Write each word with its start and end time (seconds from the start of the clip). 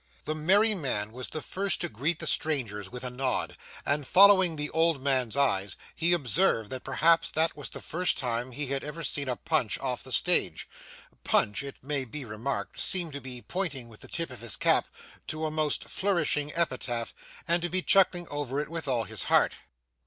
The 0.25 0.33
merry 0.33 0.73
man 0.73 1.11
was 1.11 1.29
the 1.29 1.43
first 1.43 1.79
to 1.81 1.87
greet 1.87 2.17
the 2.17 2.25
strangers 2.25 2.89
with 2.91 3.03
a 3.03 3.11
nod; 3.11 3.55
and 3.85 4.07
following 4.07 4.55
the 4.55 4.71
old 4.71 4.99
man's 4.99 5.37
eyes, 5.37 5.77
he 5.95 6.11
observed 6.11 6.71
that 6.71 6.83
perhaps 6.83 7.29
that 7.29 7.55
was 7.55 7.69
the 7.69 7.83
first 7.83 8.17
time 8.17 8.51
he 8.51 8.65
had 8.65 8.83
ever 8.83 9.03
seen 9.03 9.29
a 9.29 9.35
Punch 9.35 9.77
off 9.77 10.01
the 10.01 10.11
stage. 10.11 10.67
(Punch, 11.23 11.61
it 11.61 11.75
may 11.83 12.03
be 12.03 12.25
remarked, 12.25 12.79
seemed 12.79 13.13
to 13.13 13.21
be 13.21 13.43
pointing 13.43 13.89
with 13.89 13.99
the 13.99 14.07
tip 14.07 14.31
of 14.31 14.41
his 14.41 14.57
cap 14.57 14.87
to 15.27 15.45
a 15.45 15.51
most 15.51 15.83
flourishing 15.83 16.51
epitaph, 16.55 17.13
and 17.47 17.61
to 17.61 17.69
be 17.69 17.83
chuckling 17.83 18.27
over 18.29 18.59
it 18.59 18.69
with 18.71 18.87
all 18.87 19.03
his 19.03 19.25
heart.) 19.25 19.57